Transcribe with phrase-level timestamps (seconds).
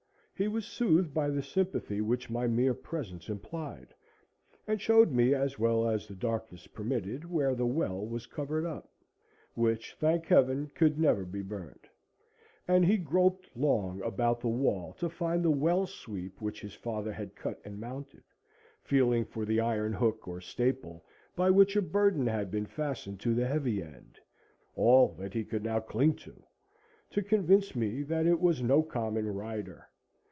[0.33, 3.93] He was soothed by the sympathy which my mere presence implied,
[4.65, 8.89] and showed me, as well as the darkness permitted, where the well was covered up;
[9.53, 11.87] which, thank Heaven, could never be burned;
[12.67, 17.13] and he groped long about the wall to find the well sweep which his father
[17.13, 18.23] had cut and mounted,
[18.81, 21.05] feeling for the iron hook or staple
[21.35, 25.79] by which a burden had been fastened to the heavy end,—all that he could now
[25.79, 29.87] cling to,—to convince me that it was no common "rider."